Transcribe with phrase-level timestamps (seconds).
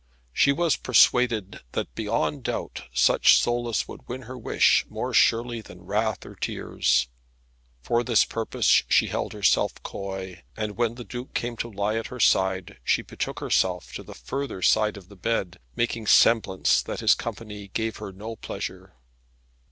[0.33, 5.83] She was persuaded that, beyond doubt, such solace would win her wish more surely than
[5.85, 7.07] wrath or tears.
[7.83, 12.07] For this purpose she held herself coy, and when the Duke came to lie at
[12.07, 17.01] her side she betook herself to the further side of the bed, making semblance that
[17.01, 18.95] his company gave her no pleasure.